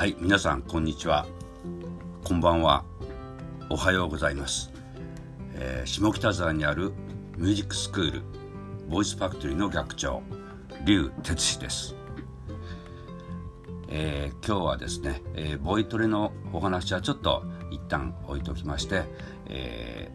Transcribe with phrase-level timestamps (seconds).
[0.00, 1.26] はい皆さんこんにちは。
[2.24, 2.86] こんばんは。
[3.68, 4.72] おはようございます、
[5.52, 6.94] えー、下北沢にある
[7.36, 8.22] ミュージックスクール
[8.88, 10.22] ボイスファクトリーの学長
[10.86, 11.94] 劉哲司です、
[13.88, 19.02] えー、今日はですね、えー、ボイトレのお話はちょっと一旦置いときまして、
[19.48, 20.10] え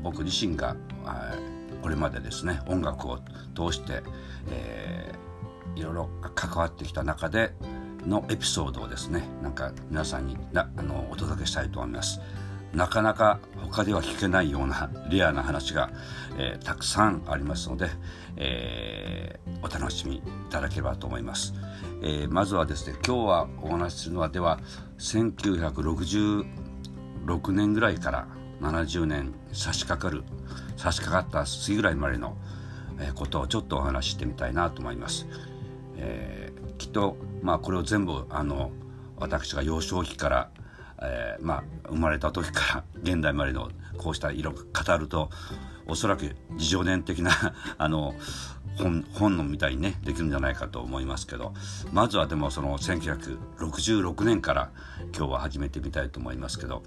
[0.00, 0.76] 僕自身が
[1.82, 3.18] これまでですね音楽を
[3.56, 4.04] 通して、
[4.52, 5.12] え
[5.74, 7.52] いろいろ関わってきた中で
[8.06, 12.20] のエピソードをですねなんか皆さんになあのお届けしたいと思います
[12.74, 13.38] なかなか
[13.70, 15.90] 他では聞けないようなレアな話が、
[16.36, 17.88] えー、たくさんありますので、
[18.36, 21.54] えー、お楽しみいただければと思います、
[22.02, 24.58] えー、まずはですね今日はお話しするのはでは
[24.98, 26.44] 1966
[27.52, 28.26] 年ぐらいから
[28.60, 30.24] 70年差し掛かる
[30.76, 32.36] 差し掛かった次ぐらいまでの
[33.14, 35.26] ことをちょっとお話ししてみたいなと思います。
[35.96, 38.72] え、きっと、まあ、これを全部あの
[39.18, 40.50] 私が幼少期から、
[41.02, 45.28] えーまあ、生まれた時から 現代までのこうした色を語ると
[45.86, 47.30] おそらく自叙伝的な
[47.76, 48.14] あの
[48.78, 51.52] 本本のみたいにねできるんじゃないかと思いますけど
[51.92, 54.70] まずはでもその1966年から
[55.14, 56.82] 今日は始めてみたいと思いますけど、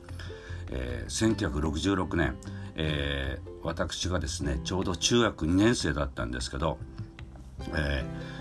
[0.72, 2.36] えー、1966年、
[2.76, 6.80] えー、私がですねちょうど中学2年生だったんですけど、
[7.76, 8.37] えー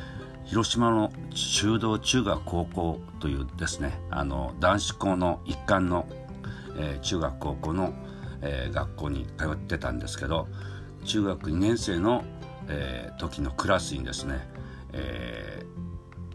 [0.47, 6.07] 広島の修道中学高校というですねあの男子校の一貫の、
[6.79, 7.93] えー、中学高校の、
[8.43, 10.47] えー、学校に通ってたんですけど
[11.05, 12.25] 中学2年生の、
[12.69, 14.49] えー、時のクラスにですね、
[14.93, 15.65] え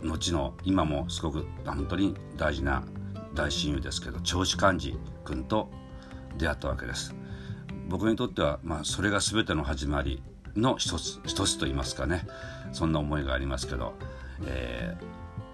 [0.01, 2.83] ー、後の今もすごく本当に大事な
[3.33, 5.69] 大親友ですけど長子寛治君と
[6.37, 7.15] 出会ったわけです。
[7.87, 10.23] 僕にとっては、まあ、それが全ての始まり
[10.55, 12.25] の一つ一つと言いますかね
[12.71, 13.93] そんな思いがありますけど、
[14.45, 14.97] え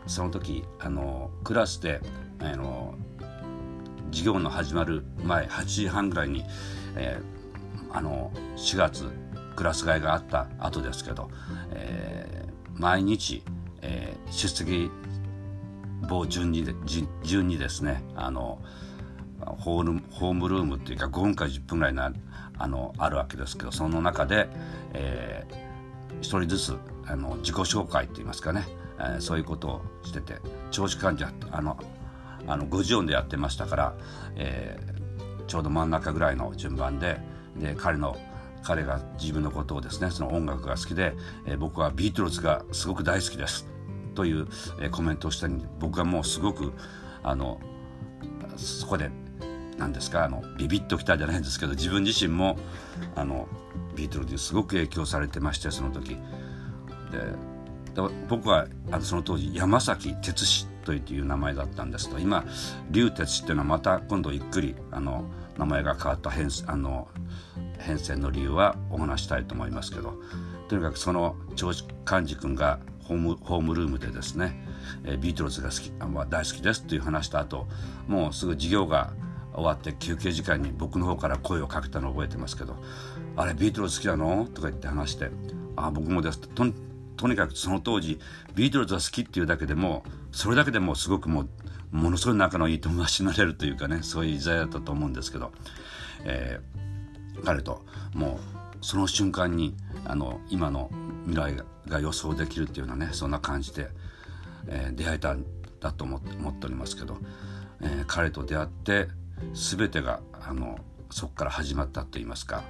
[0.06, 2.02] ー、その時あのクラスで
[2.40, 2.96] あの
[4.11, 6.44] 授業の始まる前8時半ぐらいに、
[6.95, 9.10] えー、あの4月
[9.55, 11.30] クラス替えがあった後ですけど、
[11.72, 13.44] えー、毎日、
[13.82, 14.89] えー、出席
[16.08, 16.66] 簿順に
[17.23, 18.61] 順にですねあの
[19.42, 22.14] ホールホームルームっていうか5分か10分ぐらいな
[22.58, 24.48] あのあるわけですけどその中で、
[24.94, 28.66] えー、一人ずつあの自己紹介といいますかね、
[29.00, 30.36] えー、そういうことをしてて
[30.72, 31.78] 長時間じゃあの
[32.45, 33.98] あの50音でやってましたから、
[34.36, 37.20] えー、ちょうど真ん中ぐらいの順番で
[37.58, 38.17] で彼の
[38.64, 41.14] 彼が自分のことをですねその音楽が好きで、
[41.46, 43.66] えー、僕はビートルズがすごく大好きです
[44.14, 44.48] という、
[44.82, 46.73] えー、コメントをしたに僕はもうすごく
[47.23, 47.60] あの
[48.58, 49.10] そこで
[49.78, 52.58] 何ですかあのビビッときたじゃないんですけど自分自身も
[53.16, 53.48] あの
[53.96, 56.17] ビートルズにすごく影響されてましてその時。
[57.12, 57.22] で
[58.30, 62.20] 僕はあのその当時山崎哲司という名前だったんですと。
[62.20, 62.45] 今
[62.92, 65.26] 龍哲司っていうのはまた今度ゆっくりあの
[65.58, 67.08] 名前が変わった変あの
[67.80, 70.14] 変遷の理由はお話したいと思いますけど。
[70.67, 71.72] とにかくその長
[72.04, 74.62] 寛治君がホームホームルームでですね、
[75.06, 77.67] えー、ビートルズが好き、あ、大好きですという話した後
[78.08, 79.14] もうすぐ授業が
[79.54, 82.76] 終わって休憩時間に僕の方から声をかけたのを覚えてますけど
[83.38, 85.32] 「あれビートルズ好きなの?」とか言って話して
[85.78, 86.66] 「あ僕もです」と
[87.17, 88.20] とにかくその当時
[88.55, 91.50] ビートルズが好きっていうだけでもそれだけでもすごくもう
[91.92, 95.52] ものすごい仲のいい友達になれるというかねそういう時代だったと思うんですけど、
[96.26, 97.82] えー、彼と
[98.14, 98.39] も
[98.82, 100.92] うその瞬間にあの今の
[101.26, 101.55] 未来
[101.88, 103.88] が予想できるっていうようなねそんな感じで、
[104.67, 105.45] えー、出会えたん
[105.80, 106.22] だと思っ
[106.54, 107.17] ておりますけど、
[107.82, 109.08] えー、彼と出会って
[109.54, 110.78] 全てがあの
[111.10, 112.64] そこから始まったと言いますか。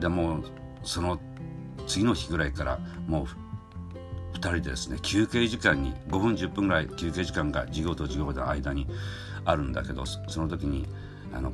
[0.00, 0.42] でも
[0.82, 1.20] その
[1.86, 3.26] 次の日ぐらいからもう
[4.32, 8.86] 2人でですね休憩時間に5分10分ぐらい休憩時間が授業と授業の間に
[9.44, 10.86] あるんだけどその時に
[11.32, 11.52] あの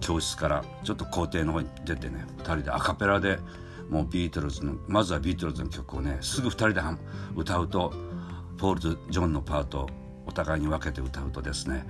[0.00, 3.38] 教室からちょっと校庭の方に出てね2人でアカペラで
[3.88, 6.80] もうビートルズのまずはビートルズの曲をねすぐ2人で
[7.36, 7.92] 歌うと
[8.56, 9.90] ポールとジョンのパートを
[10.26, 11.84] お互いに分けて歌うとですね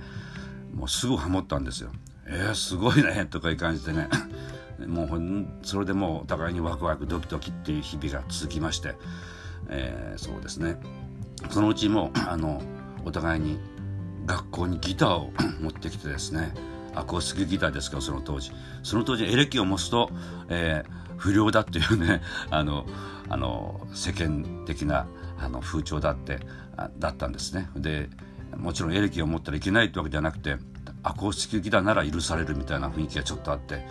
[0.73, 1.91] もうすぐハモったんですよ。
[2.25, 4.07] えー、すごいねとかいう感じでね
[4.87, 8.95] もうそれでもうお互いにワクワクドキドキっていう日々が続きまして、
[9.69, 10.77] えー、そうですね。
[11.49, 12.61] そのうちも あの
[13.05, 13.59] お互いに
[14.25, 15.31] 学校にギターを
[15.61, 16.53] 持ってきてですね
[16.93, 18.51] アコースティックギターですけどその当時。
[18.83, 20.09] その当時エレキを持つと、
[20.49, 22.85] えー、不良だっていうね あの
[23.29, 25.07] あの世間的な
[25.39, 26.39] あの風潮だって
[26.99, 27.69] だったんですね。
[27.75, 28.09] で
[28.57, 30.57] もちろんエレキを持ったらいけないってわけじゃなくて
[31.03, 33.85] アコースティックギターなら許されるみたいな雰囲気がちょっとあって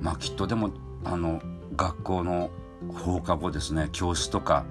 [0.00, 0.70] まあきっとでも
[1.04, 1.40] あの
[1.76, 2.50] 学校の
[2.92, 4.64] 放課後ですね教室とか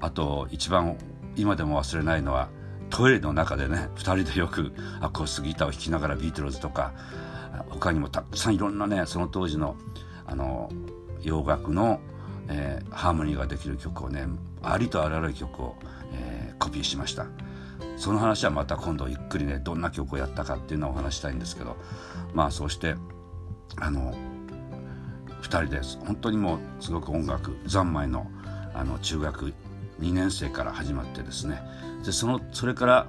[0.00, 0.96] あと一番
[1.36, 2.48] 今でも忘れないのは
[2.90, 6.92] トイレの中でね2人でよくアコースギターを弾きながらビートルズとか
[7.68, 9.76] 他にもたくさんいろんなねその当時の
[10.26, 10.70] あの
[11.22, 12.00] 洋楽の、
[12.48, 14.26] えー、ハーモニーができる曲をね
[14.62, 15.76] ありとあらゆる曲を、
[16.12, 17.26] えー、コピーしました。
[17.96, 21.76] その話はまた今度ゆっくりねどんな曲をやったかっていうのをお話したいんですけど
[22.32, 22.94] まあそうして
[23.76, 24.14] あの
[25.42, 25.98] 2人です。
[26.04, 28.30] 本当にもうすごく音楽三昧の
[28.72, 29.52] あの中学
[30.00, 31.62] 2年生から始まってですね。
[32.04, 33.06] でそのそれから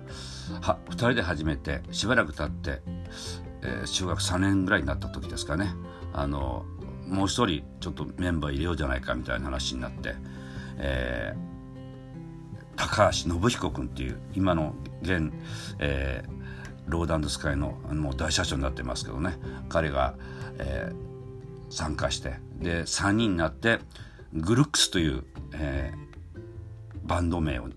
[0.61, 2.81] は2人で始めてしばらく経って、
[3.61, 5.73] えー、中学3年ぐらいになった時ですかね。
[6.13, 6.65] あの
[7.07, 10.15] もう一人ちょっとメンバー入れようじゃないかみたいな話になって、
[10.77, 15.31] えー、高橋信彦君っていう今の現、
[15.79, 16.31] えー、
[16.87, 19.37] ローダンドスカイのもう大社長になってますけどね。
[19.69, 20.15] 彼が、
[20.57, 23.79] えー、参加してで3人になって
[24.33, 25.23] グルックスという、
[25.53, 26.10] えー、
[27.03, 27.69] バンド名を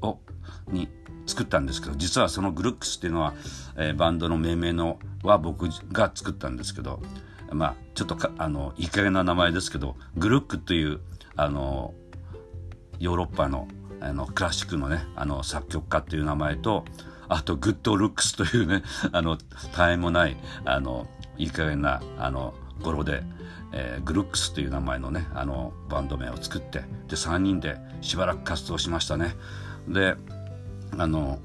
[0.00, 0.20] を
[0.68, 0.88] に
[1.26, 3.34] 作ったんですけど実はそのグルックスっていうのは、
[3.76, 7.00] えー、バンドの命名のは僕が作ったんですけど
[7.50, 11.00] まあちょっとかあのいい加減な名前ですけどグルックという
[11.36, 11.94] あの
[12.98, 13.68] ヨーロッパの
[14.00, 16.84] あのクラシックのねあの作曲家っていう名前と
[17.28, 18.82] あとグッドルックスというね
[19.12, 19.48] あの絶
[19.80, 23.22] えもないあのいい加減なあの語呂で、
[23.72, 29.34] えー、グルックスという名前のねあのバンド名を作ってで3人でしばらく活動しましたね。
[29.88, 30.14] で
[30.96, 31.38] あの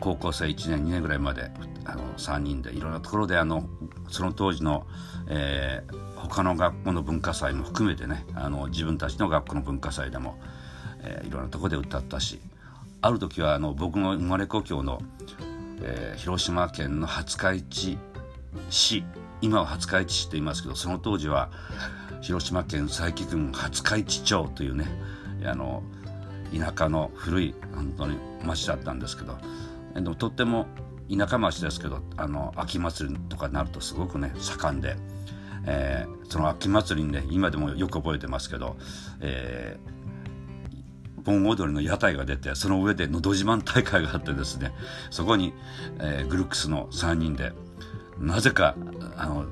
[0.00, 1.50] 高校生1年2年ぐらいまで
[1.84, 3.68] あの3人でいろんなところであの
[4.08, 4.86] その当時の、
[5.28, 10.38] えー、他の学校の文化祭も含めてねあの自分たちの学校の文化祭でも、
[11.02, 12.40] えー、いろんなところで歌ったし
[13.00, 15.00] ある時はあの僕の生まれ故郷の、
[15.82, 17.98] えー、広島県の廿日市
[18.70, 19.04] 市
[19.42, 21.50] 今は廿日市市と言いますけどその当時は
[22.22, 24.86] 広島県佐伯郡廿日市町というね
[25.44, 25.82] あの
[26.56, 29.36] 田舎の古い本当に町だったんですけど
[29.94, 30.66] でもとっても
[31.10, 34.96] 田舎町ですけどあの秋祭りとかになるとすごくね盛んで、
[35.66, 38.76] えー、その秋祭りにね今でもよく覚えてますけど、
[39.20, 44.72] えー、盆踊りの屋台が出てその上で「のど自慢」大会があってですね
[45.10, 45.52] そこに、
[45.98, 47.52] えー、グルックスの3人で
[48.22, 48.76] なぜか
[49.16, 49.46] あの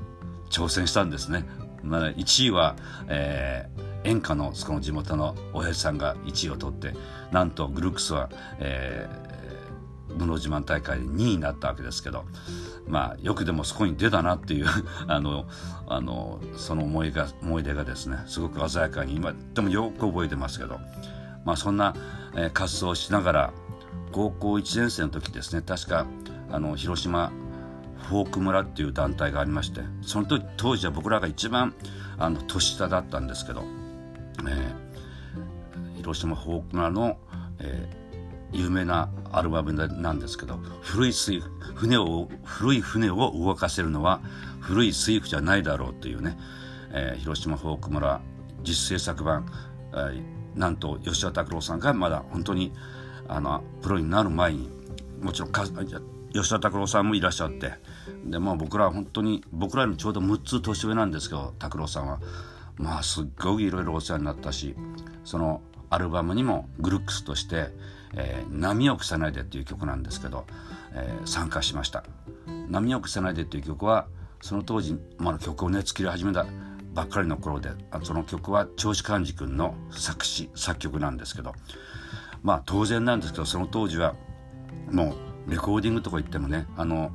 [0.49, 1.45] 挑戦したんですね。
[1.83, 2.75] まあ、1位は、
[3.07, 6.93] えー演歌のその地元の親父さんが1位を取って
[7.31, 8.29] なんとグルークスは、
[8.59, 12.25] えー、のど自慢大会で2位になったわけですけど
[12.87, 14.67] まあよくでもそこに出たなっていう
[15.07, 15.45] あの
[15.87, 20.79] あのその思いが思い出がですねすごく鮮やかに今でもよく覚えてますけど、
[21.45, 21.93] まあ、そんな、
[22.35, 23.53] えー、活動をしながら
[24.11, 26.05] 高校1年生の時ですね確か
[26.51, 27.31] あの広島
[28.09, 31.73] フォーク村っていう団体がありましてその時当時は僕らが一番
[32.17, 33.63] あの年下だったんですけど
[34.47, 37.17] えー、広島フォークナーの、
[37.59, 41.43] えー、有名なアルバムなんですけど古い水
[41.75, 44.21] 船を古い船を動かせるのは
[44.59, 46.37] 古い水夫じゃないだろうというね、
[46.91, 48.21] えー、広島フォーク村
[48.63, 49.45] 実製作版、
[49.93, 50.23] えー、
[50.55, 52.73] なんと吉田拓郎さんがまだ本当に
[53.27, 54.69] あのプロになる前に
[55.21, 55.65] もちろんか
[56.33, 57.73] 吉田拓郎さんもいらっしゃって
[58.25, 62.19] でも僕らは本当に僕らよりちょうど6つ年上なんですけど拓郎さんは。
[62.77, 64.75] まあすっごくいろいろお世話になったし
[65.23, 67.69] そのアルバムにもグルックスとして
[68.15, 70.45] 「えー、波を消さないで」っていう曲なんですけど、
[70.93, 72.03] えー、参加しました
[72.69, 74.07] 「波を消さないで」っていう曲は
[74.41, 76.45] その当時まだ曲をね作り始めた
[76.93, 77.69] ばっかりの頃で
[78.03, 81.53] その曲は長司寛治君の作詞作曲なんですけど
[82.41, 84.15] まあ当然なんですけどその当時は
[84.89, 87.11] もうレコーディングとか言ってもねあの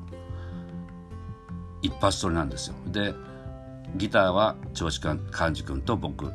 [1.82, 2.76] 一発撮りなんですよ。
[2.88, 3.14] で
[3.96, 6.32] ギターは長司寛治君と僕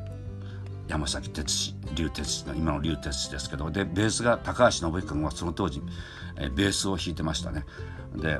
[0.87, 5.81] 山崎哲司竜哲司の今の竜哲司ですけどでベースが高橋信彦君はその当時、
[6.37, 7.65] えベースを弾いてましたね。
[8.15, 8.39] で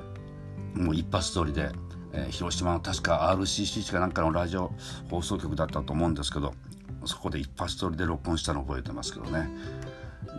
[0.73, 1.71] もう一発通りで、
[2.13, 4.71] えー、広島の確か RCC かなんかのラジオ
[5.09, 6.53] 放送局だったと思うんですけど
[7.05, 9.49] そこで一発通りで録音したのを覚えてますけどね。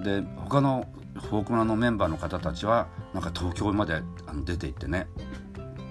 [0.02, 0.86] で他の
[1.32, 5.06] フォークマのメンバーの方たちはなんか東京まであの出て行ってね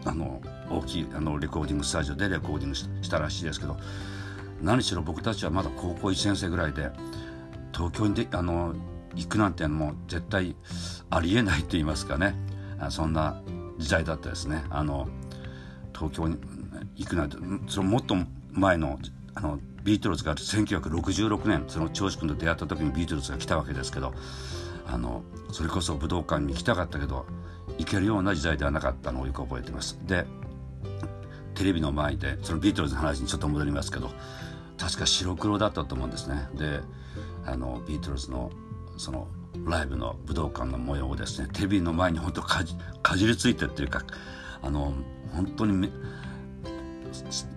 [0.06, 3.76] あの大きいあのレコーディングスタジオでレコーディングしたらしいですけど
[4.62, 6.92] 何しろ僕たちはまだ高校1年生ぐらいで
[7.74, 8.76] 東京にであの
[9.16, 10.56] 行くなんてもう絶対
[11.10, 12.36] ありえないと言いますかね。
[12.92, 13.42] そんな
[13.80, 14.64] 時代だったですね。
[14.70, 15.08] あの
[15.92, 16.38] 東京に
[16.96, 18.16] 行くなんてそのもっと
[18.52, 19.00] 前の
[19.34, 24.14] あのビートルズが1966年その長司君と出会った時にビートルズが来たわけですけど
[24.88, 27.26] あのそれこそ武道館に行きたかったけど
[27.78, 30.00] 行けるような時代ではなかったのをよく覚えてます。
[30.06, 30.26] で
[31.56, 34.10] テレビの前でそのビートルズの話にちょっと戻りますけど
[34.78, 36.48] 確か白黒だったと思うんですね。
[36.56, 36.80] で
[37.46, 38.52] あのビートルズの
[38.98, 39.28] その
[39.66, 44.04] ライブの武道館の模様をですねテレビの前に本当かじかじりついてっていうか
[44.62, 44.94] あの
[45.34, 45.92] 本当に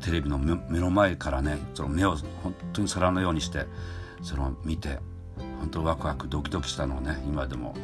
[0.03, 3.67] テレビの目の前からねその目を本当に皿のようにして
[4.23, 4.99] その見て
[5.65, 7.75] 本当ワクワクドキドキしたのをね今でも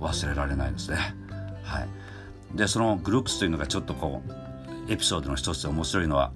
[0.00, 0.96] 忘れられないですね。
[1.62, 1.88] はい、
[2.56, 4.22] でそのグループスというのがちょっとこ
[4.88, 6.32] うエピソードの一つで面白いのは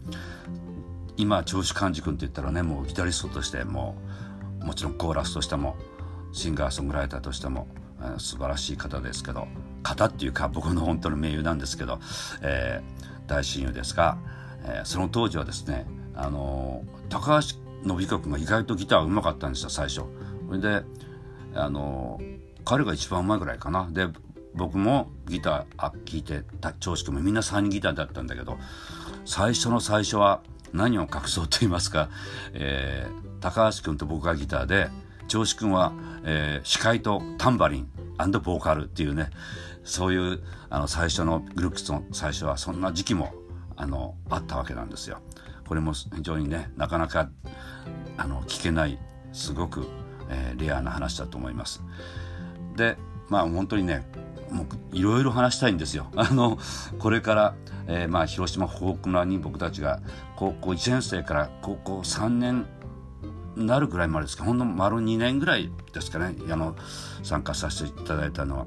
[1.16, 3.96] 今長州寛治君って言ったらねもうギタリストとしても
[4.62, 5.76] うもちろんコーラスとしても
[6.32, 7.66] シンガーソングライターとしても、
[8.00, 9.48] えー、素晴らしい方ですけど
[9.82, 11.98] 方っていうか僕の本当の盟友なんですけど、
[12.42, 14.18] えー、大親友ですが、
[14.64, 20.02] えー、その当時はですね、あの高橋信彦君が意外とギターうまかったんですよ最初。
[20.46, 20.82] それで、
[21.54, 22.20] あの
[22.64, 23.88] 彼が一番うまいぐらいかな。
[23.90, 24.08] で
[24.54, 26.42] 僕もギター聴いて
[26.80, 28.56] 長州君もみんな3人ギターだったんだけど
[29.26, 30.40] 最初の最初は
[30.72, 32.08] 何を隠そうと言いますか、
[32.54, 34.88] えー、高橋君と僕がギターで
[35.28, 35.92] 長州君は、
[36.24, 37.90] えー、司会とタンバリン
[38.42, 39.30] ボーカルっていうね
[39.84, 43.34] そういうあの最初のグループの最初はそんな時期も
[43.76, 45.20] あのあったわけなんですよ。
[45.68, 47.28] これも非常にねなかなか
[48.16, 48.98] あの聞けない
[49.32, 49.86] すごく、
[50.28, 51.82] えー、レアな話だと思います。
[52.76, 52.96] で
[53.28, 54.06] まあ本当にね
[54.50, 54.66] もう
[54.96, 56.06] いろいろ話したいんですよ。
[56.16, 56.58] あの
[56.98, 57.54] これから、
[57.86, 60.00] えー、まあ広島フォーク村に僕たちが
[60.36, 62.66] 高校1年生から高校3年
[63.56, 66.76] なるぐらいまでですかほんの丸2年ぐらいですかねあの
[67.22, 68.66] 参加させていただいたのは。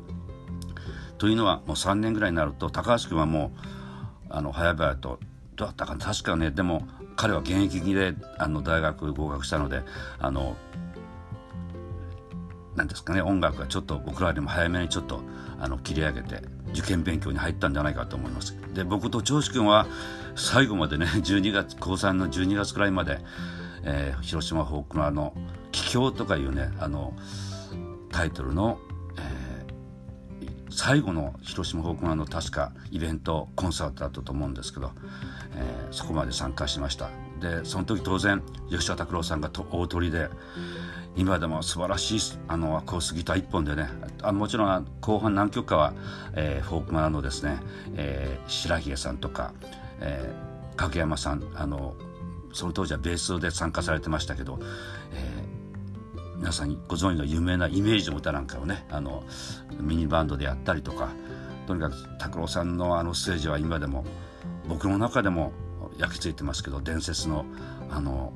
[1.17, 3.59] というのはもう3年ぐらいになると高橋君はもう
[4.29, 5.19] あの早々と
[5.55, 6.87] どうだったか確かねでも
[7.17, 9.81] 彼は現役であの大学合格したので
[10.19, 10.55] あの
[12.79, 15.21] なんですかね音楽がちょっと僕らよりも早めにちょっと
[15.59, 16.41] あの切り上げて
[16.73, 18.55] 受験勉強に入ったんじゃないかと思います。
[18.73, 19.85] で僕と長志君は
[20.35, 23.19] 最後までね 12月高3の12月くらいまで、
[23.83, 25.33] えー、広島フォークのあの
[25.73, 27.13] 「帰郷」とかいうねあの
[28.13, 28.79] タイトルの、
[29.17, 34.93] えー、最後の広島フォークナーの確かイベントコンサートだったと思うんですけど、
[35.55, 37.09] えー、そこまで参加しました
[37.41, 40.29] でその時当然吉田拓郎さんが大鳥で
[41.15, 43.89] 今でも素晴らしいあのアコースギター1本でね
[44.21, 45.93] あもちろん後半何曲かは、
[46.33, 47.59] えー、フォークマンのですね、
[47.95, 49.53] えー、白髭さんとか、
[49.99, 51.95] えー、影山さんあの
[52.53, 54.59] その当時はベースで参加されてましたけど、
[55.13, 59.23] えー、皆さんご存知の有名なイメージの歌なんかをねあの
[59.79, 61.09] ミニバンドでやったりとか
[61.67, 64.05] とにかく拓郎さんのあのステージは今でも
[64.67, 65.51] 僕の中でも
[65.97, 67.45] 焼き付いてますけど伝説の
[67.89, 68.33] あの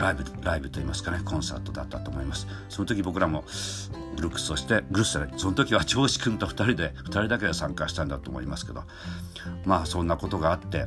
[0.00, 2.46] ライブライブといいますかねコンサートだったと思います。
[2.68, 3.44] その時僕らも
[4.16, 8.82] グループとしてグループその時は長志君と2人で2人だけで参加したんだと思いますけど。
[9.64, 10.86] まあそんなことがあって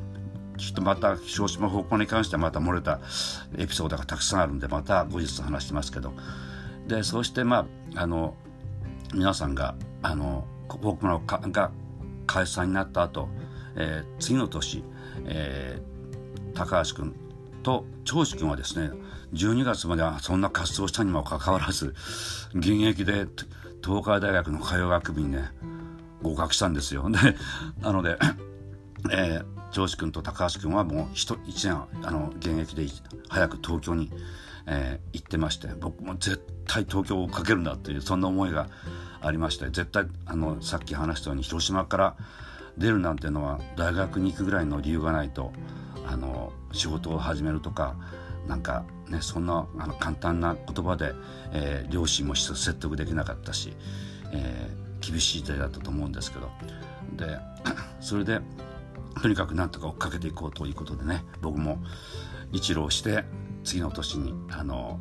[0.58, 3.00] ちょっとまた広島方向に関してはまた漏れた
[3.58, 6.13] エピソードがたくさんあるんでまた後日話しますけど。
[6.88, 8.36] でそうしてまああの
[9.13, 10.46] 皆さんがあの
[10.82, 11.72] 僕のかが
[12.25, 13.29] 解散になった後、
[13.75, 14.84] えー、次の年、
[15.25, 17.15] えー、高橋君
[17.63, 18.91] と長志君はですね
[19.34, 21.96] 12月まではそんな活動したにもかかわらず
[22.53, 23.25] 現役で
[23.84, 25.50] 東海大学の歌謡学部にね
[26.22, 27.10] 合格したんですよ。
[27.10, 27.36] で
[27.82, 28.17] なので、
[29.12, 32.88] えー、長志君と高橋君はもう1年あの現役で
[33.27, 34.12] 早く東京に、
[34.67, 38.70] えー、行ってまして僕も絶対東京をかけるんだっていうそんな思いが
[39.22, 42.15] ありまして絶対あのさっき話したように広島から
[42.77, 45.51] 出るなんてのは大学に行くぐらいの理由がないと
[46.05, 47.95] あの仕事を始めるとか
[48.48, 51.13] なんかねそんなあの簡単な言葉で、
[51.51, 53.75] えー、両親も説得できなかったし、
[54.31, 56.50] えー、厳しい時代だったと思うんですけど。
[57.15, 57.38] で
[58.01, 58.39] それで
[59.22, 61.77] とにかくなんとか追っかけていこうということでね僕も
[62.51, 63.24] 一浪して
[63.63, 65.00] 次の年にあの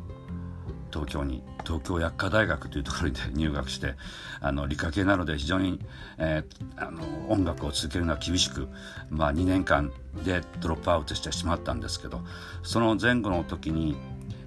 [0.93, 3.95] 東京に東京薬科大学というところで入学して
[4.41, 5.79] あの理科系なので非常に、
[6.19, 8.67] えー、あの音楽を続けるのは厳しく、
[9.09, 9.91] まあ、2年間
[10.23, 12.21] でドロップアウトしてしまったんですけど
[12.61, 13.97] その前後の時に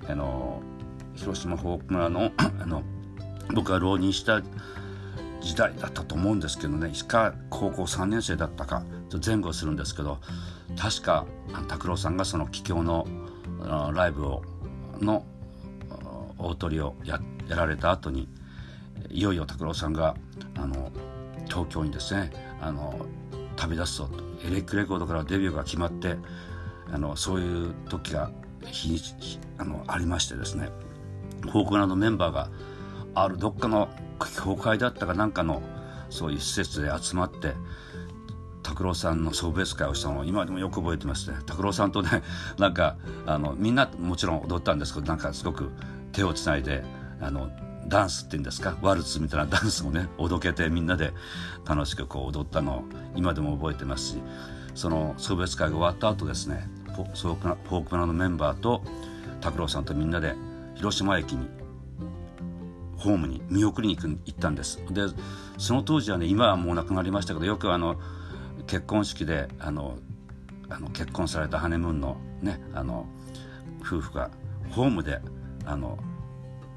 [0.08, 0.62] あの
[1.16, 2.84] 広島フォーク村の あの
[3.52, 4.40] 僕が浪人した
[5.40, 8.84] 時代だったと思うんですけどね石川高校3年生だったか
[9.24, 10.18] 前後するんですけど
[10.78, 11.26] 確か
[11.68, 13.06] 拓郎さんがその帰郷の
[13.94, 14.42] ライブを
[15.00, 15.24] の
[16.38, 18.28] 大トリをややられた後に
[19.10, 20.16] いよいよ拓郎さんが
[20.56, 20.90] あの
[21.46, 23.06] 東京にですねあの
[23.56, 24.26] 旅立つぞと。
[24.46, 26.16] エレックレコードからデビューが決まって
[26.92, 28.30] あのそういう時が
[28.64, 30.70] 日にちあのありましてですね。
[31.42, 32.50] フォークランドメンバーが
[33.14, 33.88] あるどっかの
[34.44, 35.62] 教会だったかなんかの
[36.10, 37.54] そういう施設で集まって
[38.62, 41.38] 拓郎さんの送別会をしたのを今でもよく覚えてますね。
[41.46, 42.22] 拓郎さんとね
[42.58, 45.70] なんかあのみんなもちろん踊ったんですけどなんかすごく
[46.16, 46.82] 手をつないで
[47.20, 47.50] あの
[47.86, 48.76] ダンスっていうんですか？
[48.80, 51.12] ワルツみたいなダンスをねおどけてみんなで
[51.66, 54.22] 楽しくこう踊ったのを今でも覚えてますし
[54.74, 58.82] その送別会が終わった後ですねフォークナのメンバーと
[59.42, 60.34] 拓郎さんとみんなで
[60.74, 61.48] 広島駅に
[62.96, 64.82] ホームに見送りに行ったんです。
[64.90, 65.02] で
[65.58, 68.00] その当時はね今はもう亡くなりましたけどよくあの
[68.66, 69.98] 結婚式であの
[70.70, 73.06] あの結婚されたハネムーンのねあの
[73.80, 74.30] 夫婦が
[74.70, 75.20] ホームで
[75.66, 75.98] あの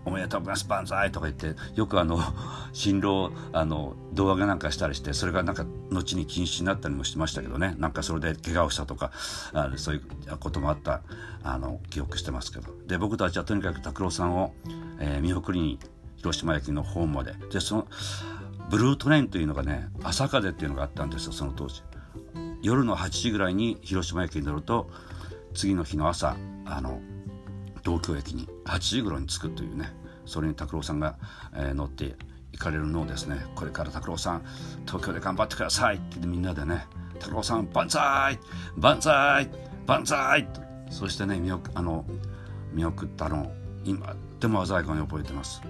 [0.05, 2.19] おめでとうございます万歳とか言ってよくあの
[2.73, 7.75] 新郎あの胴上げなんかしたりしてそれがなんか後に禁止になったりもしてましたけどね。
[7.77, 9.11] なんかそれで怪我をしたとか
[9.53, 11.01] あそういうこともあった
[11.43, 12.73] あの記憶してますけど。
[12.87, 14.53] で僕たちはとにかく拓郎さんを、
[14.99, 15.79] えー、見送りに
[16.17, 17.33] 広島駅のホームまで。
[17.51, 17.87] でその
[18.69, 21.83] ブルートレインというのがね朝風っていうのがあったんですよその当時。
[22.61, 24.89] 夜の8時ぐらいに広島駅に乗ると
[25.53, 27.01] 次の日の朝あの
[27.83, 29.93] 東京駅に8時頃に着くというね
[30.25, 31.17] それに拓郎さんが、
[31.55, 32.15] えー、乗って
[32.51, 34.43] 行かれるのをですねこれから拓郎さん
[34.85, 36.85] 東京で頑張ってくださいってみんなでね
[37.19, 38.39] 拓郎さん万歳
[38.77, 39.49] 万歳
[39.85, 42.05] 万歳とそしてね見送あの
[42.73, 43.51] 見送ったのを
[43.85, 45.61] 今でも鮮やかに覚えてます。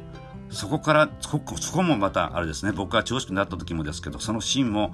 [0.52, 4.94] そこからそこそこもまたあれですね僕が調子になった時もですけどそのシーンも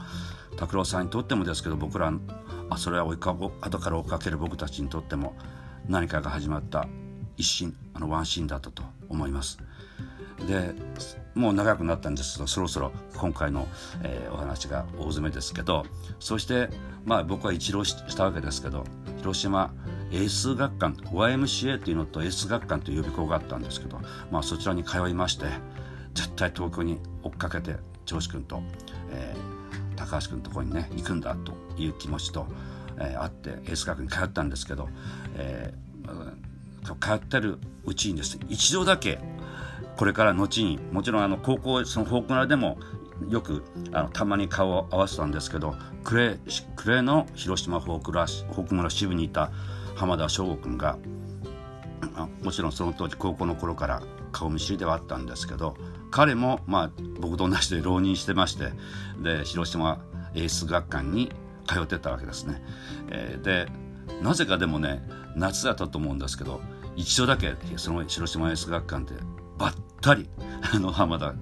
[0.58, 2.12] 拓郎さんにとってもですけど僕ら
[2.70, 5.36] あそれは追いか後から追っかける僕たちにとっても
[5.88, 6.88] 何かが始まった
[7.38, 9.60] 一心あのワンシーンだったと思います。
[10.48, 10.74] で
[11.34, 13.68] もう長くなったんですけどそろそろ今回の、
[14.04, 15.86] えー、お話が大詰めですけど
[16.20, 16.70] そして
[17.06, 18.84] まあ僕は一浪したわけですけど
[19.18, 19.74] 広島
[20.12, 24.00] エース学館 YMCA というのとエース学館という予備校があったんですけど、
[24.30, 25.46] まあ、そちらに通いまして
[26.14, 27.76] 絶対東京に追っかけて
[28.06, 28.62] 長志君と、
[29.12, 32.46] えー、高橋君のところにね行くんだという気持ちと、
[33.00, 34.90] えー、あってエース学に通ったんですけど、
[35.36, 39.20] えー、通ってるうちにですね一度だけ
[39.98, 42.78] これから後にもちろんあの高校そのフォークナーでも
[43.30, 46.38] よくあのたまに顔を合わせたんですけど暮
[46.86, 49.52] れの広島フォークラフォーク村支部にいた
[49.96, 50.98] 浜田省吾君が
[52.44, 55.78] もちろんその当時高校の頃から顔見知りではあったんですけど
[56.12, 58.72] 彼もまあ僕と同じで浪人してまして
[59.22, 60.00] で広島
[60.34, 61.32] エース学館に
[61.68, 62.62] 通ってたわけですね。
[63.10, 63.68] えー、で
[64.22, 66.62] なぜかでもね夏だったと思うんですけど
[66.96, 69.20] 一度だけその広島エース学館で
[69.58, 70.30] ばったり
[70.74, 71.34] あの浜田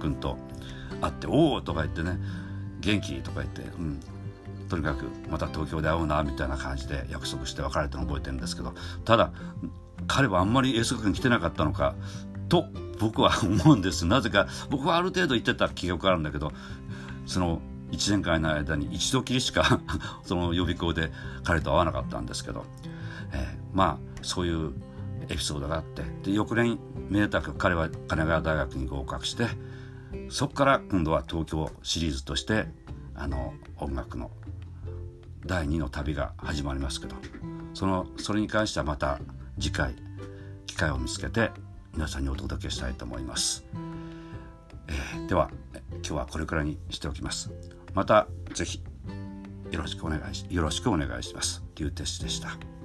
[0.00, 0.36] 君と
[1.00, 2.20] 会って「おお!」とか言ってね
[2.80, 4.00] 「元気?」とか言って「うん
[4.68, 8.72] とにかくまた東京で会おうなみたいな感じで約束して別れたの覚えてるんですけど
[9.04, 9.32] ただ
[10.06, 11.96] 彼はあんまりエース学に来てなかったのか
[12.48, 12.66] と
[13.00, 16.52] 僕は思うんですなぜか僕はある程度言ってた記憶があるんだけど
[17.26, 17.60] その
[17.92, 19.80] 1年間の間に一度きりしか
[20.24, 21.12] その予備校で
[21.44, 22.64] 彼と会わなかったんですけど、
[23.32, 24.72] えー、まあそういう
[25.28, 29.46] エピソードがあってで翌年めでたく彼は神奈川大学に合格して
[30.28, 32.66] そこから今度は東京シリーズとして
[33.14, 34.30] あの音楽の
[35.46, 37.16] 第2の旅が始まりますけど
[37.74, 39.20] そのそれに関してはまた
[39.58, 39.94] 次回
[40.66, 41.50] 機会を見つけて
[41.94, 43.64] 皆さんにお届けしたいと思います、
[44.88, 45.50] えー、では
[45.90, 47.50] 今日はこれくらいにしておきます。
[47.94, 48.82] また是非
[49.70, 51.62] よろしくお願いしよろしくお願いします。
[51.76, 52.79] リュウテでした。